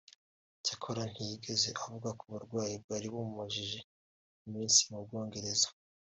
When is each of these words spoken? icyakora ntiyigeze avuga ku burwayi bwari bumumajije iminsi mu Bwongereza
icyakora 0.59 1.01
ntiyigeze 1.11 1.67
avuga 1.83 2.09
ku 2.19 2.23
burwayi 2.31 2.73
bwari 2.83 3.07
bumumajije 3.13 3.77
iminsi 4.45 4.79
mu 4.89 4.97
Bwongereza 5.05 5.69